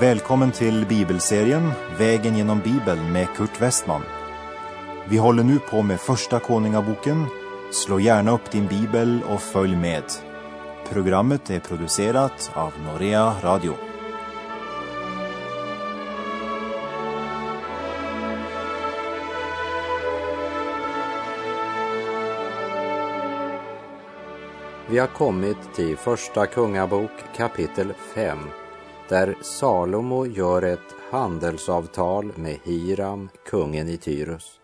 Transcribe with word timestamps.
Välkommen 0.00 0.52
till 0.52 0.86
bibelserien 0.86 1.72
Vägen 1.98 2.36
genom 2.36 2.60
Bibeln 2.60 3.12
med 3.12 3.28
Kurt 3.36 3.60
Westman. 3.60 4.02
Vi 5.08 5.16
håller 5.16 5.42
nu 5.42 5.58
på 5.58 5.82
med 5.82 6.00
Första 6.00 6.40
Konungaboken. 6.40 7.26
Slå 7.72 8.00
gärna 8.00 8.30
upp 8.30 8.50
din 8.50 8.66
bibel 8.66 9.22
och 9.28 9.42
följ 9.42 9.76
med. 9.76 10.02
Programmet 10.90 11.50
är 11.50 11.60
producerat 11.60 12.50
av 12.54 12.72
Norea 12.84 13.32
Radio. 13.42 13.74
Vi 24.88 24.98
har 24.98 25.06
kommit 25.06 25.74
till 25.74 25.96
Första 25.96 26.46
Kungabok 26.46 27.10
kapitel 27.36 27.92
5 28.14 28.38
där 29.08 29.36
Salomo 29.42 30.26
gör 30.26 30.62
ett 30.62 30.94
handelsavtal 31.10 32.32
med 32.36 32.58
Hiram, 32.64 33.28
kungen 33.44 33.88
i 33.88 33.96
Tyrus. 33.96 34.60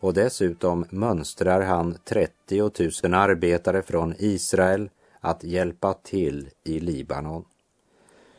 Och 0.00 0.14
dessutom 0.14 0.84
mönstrar 0.90 1.60
han 1.60 1.98
30 2.04 2.60
000 3.04 3.14
arbetare 3.14 3.82
från 3.82 4.14
Israel 4.18 4.90
att 5.20 5.44
hjälpa 5.44 5.94
till 5.94 6.50
i 6.64 6.80
Libanon. 6.80 7.44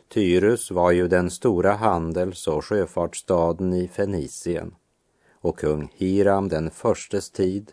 Tyrus 0.08 0.70
var 0.70 0.90
ju 0.90 1.08
den 1.08 1.30
stora 1.30 1.72
handels 1.72 2.48
och 2.48 2.64
sjöfartsstaden 2.64 3.74
i 3.74 3.88
Fenicien 3.88 4.74
och 5.32 5.58
kung 5.58 5.92
Hiram 5.94 6.48
den 6.48 6.70
förstes 6.70 7.30
tid 7.30 7.72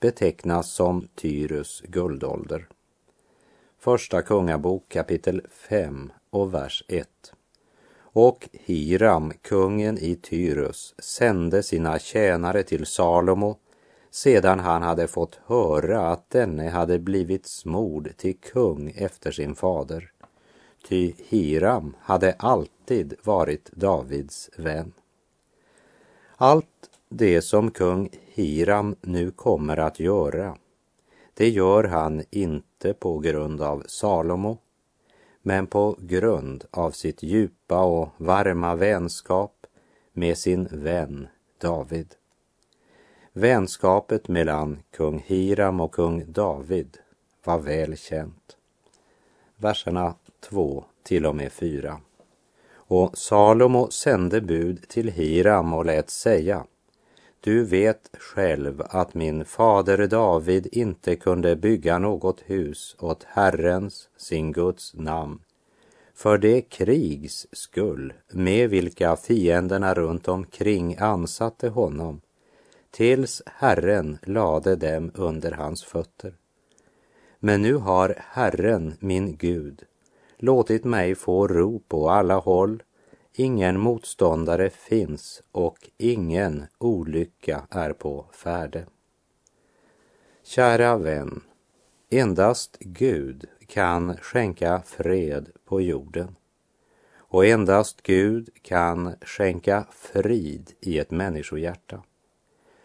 betecknas 0.00 0.72
som 0.72 1.08
Tyrus 1.14 1.82
guldålder. 1.88 2.68
Första 3.78 4.22
Kungabok 4.22 4.88
kapitel 4.88 5.42
5 5.50 6.12
och 6.30 6.54
vers 6.54 6.84
1. 6.88 7.08
Och 8.12 8.48
Hiram, 8.52 9.32
kungen 9.42 9.98
i 9.98 10.16
Tyrus, 10.16 10.94
sände 10.98 11.62
sina 11.62 11.98
tjänare 11.98 12.62
till 12.62 12.86
Salomo 12.86 13.56
sedan 14.10 14.60
han 14.60 14.82
hade 14.82 15.08
fått 15.08 15.40
höra 15.46 16.08
att 16.08 16.30
denne 16.30 16.68
hade 16.68 16.98
blivit 16.98 17.46
smord 17.46 18.10
till 18.16 18.36
kung 18.36 18.90
efter 18.96 19.30
sin 19.30 19.54
fader. 19.54 20.12
Ty 20.88 21.12
Hiram 21.28 21.96
hade 22.00 22.32
alltid 22.32 23.14
varit 23.22 23.70
Davids 23.72 24.50
vän. 24.56 24.92
Allt 26.36 26.90
det 27.08 27.42
som 27.42 27.70
kung 27.70 28.08
Hiram 28.26 28.96
nu 29.00 29.30
kommer 29.30 29.76
att 29.76 30.00
göra, 30.00 30.56
det 31.34 31.48
gör 31.48 31.84
han 31.84 32.22
inte 32.30 32.92
på 32.92 33.18
grund 33.18 33.60
av 33.60 33.84
Salomo, 33.86 34.58
men 35.42 35.66
på 35.66 35.96
grund 36.00 36.64
av 36.70 36.90
sitt 36.90 37.22
djupa 37.22 37.82
och 37.82 38.08
varma 38.16 38.74
vänskap 38.74 39.66
med 40.12 40.38
sin 40.38 40.68
vän 40.70 41.28
David. 41.60 42.14
Vänskapet 43.32 44.28
mellan 44.28 44.82
kung 44.90 45.18
Hiram 45.26 45.80
och 45.80 45.92
kung 45.92 46.32
David 46.32 46.98
var 47.44 47.58
väl 47.58 47.96
känt. 47.96 48.56
Verserna 49.56 50.14
2 50.40 50.84
till 51.02 51.26
och 51.26 51.36
med 51.36 51.52
4. 51.52 52.00
Och 52.72 53.18
Salomo 53.18 53.90
sände 53.90 54.40
bud 54.40 54.88
till 54.88 55.08
Hiram 55.08 55.72
och 55.72 55.84
lät 55.84 56.10
säga 56.10 56.64
du 57.40 57.64
vet 57.64 58.10
själv 58.18 58.82
att 58.84 59.14
min 59.14 59.44
fader 59.44 60.06
David 60.06 60.68
inte 60.72 61.16
kunde 61.16 61.56
bygga 61.56 61.98
något 61.98 62.40
hus 62.40 62.96
åt 62.98 63.24
Herrens, 63.24 64.08
sin 64.16 64.52
Guds 64.52 64.94
namn, 64.94 65.40
för 66.14 66.38
det 66.38 66.60
krigs 66.60 67.46
skull 67.52 68.12
med 68.32 68.70
vilka 68.70 69.16
fienderna 69.16 69.94
runt 69.94 70.28
omkring 70.28 70.96
ansatte 70.98 71.68
honom, 71.68 72.20
tills 72.90 73.42
Herren 73.46 74.18
lade 74.22 74.76
dem 74.76 75.10
under 75.14 75.52
hans 75.52 75.84
fötter. 75.84 76.34
Men 77.38 77.62
nu 77.62 77.74
har 77.74 78.14
Herren, 78.18 78.94
min 79.00 79.36
Gud, 79.36 79.82
låtit 80.38 80.84
mig 80.84 81.14
få 81.14 81.48
ro 81.48 81.82
på 81.88 82.10
alla 82.10 82.36
håll 82.36 82.82
Ingen 83.32 83.80
motståndare 83.80 84.70
finns 84.70 85.42
och 85.52 85.90
ingen 85.96 86.66
olycka 86.78 87.66
är 87.70 87.92
på 87.92 88.26
färde. 88.32 88.86
Kära 90.42 90.96
vän, 90.96 91.40
endast 92.10 92.76
Gud 92.80 93.44
kan 93.66 94.16
skänka 94.16 94.82
fred 94.86 95.48
på 95.64 95.80
jorden 95.80 96.36
och 97.30 97.46
endast 97.46 98.02
Gud 98.02 98.48
kan 98.62 99.14
skänka 99.22 99.86
frid 99.90 100.72
i 100.80 100.98
ett 100.98 101.10
människohjärta. 101.10 102.02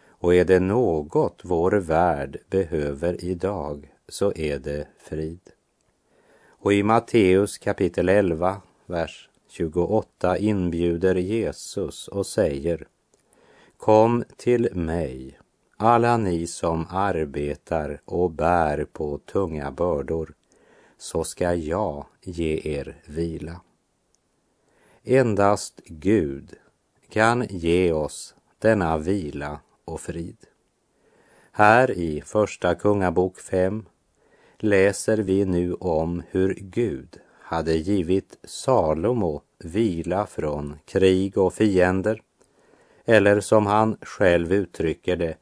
Och 0.08 0.34
är 0.34 0.44
det 0.44 0.60
något 0.60 1.40
vår 1.44 1.72
värld 1.72 2.38
behöver 2.50 3.24
idag 3.24 3.92
så 4.08 4.32
är 4.36 4.58
det 4.58 4.88
frid. 4.98 5.40
Och 6.48 6.72
i 6.72 6.82
Matteus 6.82 7.58
kapitel 7.58 8.08
11, 8.08 8.62
vers 8.86 9.30
28 9.48 10.38
inbjuder 10.38 11.14
Jesus 11.14 12.08
och 12.08 12.26
säger 12.26 12.86
Kom 13.76 14.24
till 14.36 14.74
mig, 14.74 15.38
alla 15.76 16.16
ni 16.16 16.46
som 16.46 16.86
arbetar 16.90 18.00
och 18.04 18.30
bär 18.30 18.84
på 18.84 19.18
tunga 19.18 19.70
bördor, 19.70 20.34
så 20.98 21.24
ska 21.24 21.54
jag 21.54 22.06
ge 22.22 22.60
er 22.64 23.02
vila. 23.06 23.60
Endast 25.04 25.80
Gud 25.84 26.54
kan 27.08 27.46
ge 27.50 27.92
oss 27.92 28.34
denna 28.58 28.98
vila 28.98 29.60
och 29.84 30.00
frid. 30.00 30.36
Här 31.52 31.90
i 31.90 32.20
Första 32.20 32.74
Kungabok 32.74 33.38
5 33.38 33.84
läser 34.58 35.18
vi 35.18 35.44
nu 35.44 35.74
om 35.74 36.22
hur 36.30 36.54
Gud 36.54 37.20
hade 37.48 37.74
givit 37.74 38.38
Salomo 38.44 39.42
vila 39.58 40.26
från 40.26 40.78
krig 40.84 41.38
och 41.38 41.54
fiender, 41.54 42.22
eller 43.04 43.40
som 43.40 43.66
han 43.66 43.96
själv 44.02 44.52
uttrycker 44.52 45.16
det, 45.16 45.36